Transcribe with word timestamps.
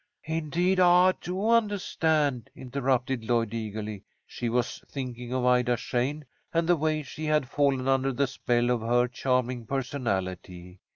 "Indeed 0.25 0.79
I 0.79 1.13
do 1.21 1.35
undahstand," 1.51 2.47
interrupted 2.55 3.23
Lloyd, 3.23 3.53
eagerly. 3.53 4.03
She 4.25 4.49
was 4.49 4.83
thinking 4.89 5.31
of 5.31 5.45
Ida 5.45 5.77
Shane, 5.77 6.25
and 6.51 6.67
the 6.67 6.75
way 6.75 7.03
she 7.03 7.25
had 7.25 7.47
fallen 7.47 7.87
under 7.87 8.11
the 8.11 8.25
spell 8.25 8.71
of 8.71 8.81
her 8.81 9.07
charming 9.07 9.67
personality. 9.67 10.79